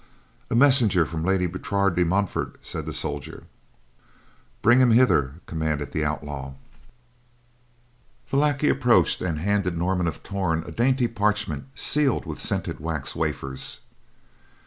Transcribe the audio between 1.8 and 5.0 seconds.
de Montfort," said the soldier. "Bring him